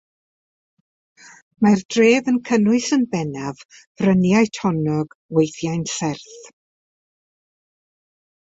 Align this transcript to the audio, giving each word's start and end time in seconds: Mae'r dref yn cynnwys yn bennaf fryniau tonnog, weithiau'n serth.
Mae'r 1.65 1.83
dref 1.95 2.31
yn 2.33 2.39
cynnwys 2.49 2.87
yn 2.97 3.03
bennaf 3.13 3.61
fryniau 3.75 4.51
tonnog, 4.61 5.15
weithiau'n 5.41 5.87
serth. 5.99 6.51